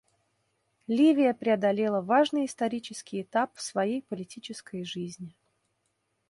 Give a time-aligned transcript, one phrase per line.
[0.87, 5.35] Ливия преодолела важный исторический этап в своей политической жизни.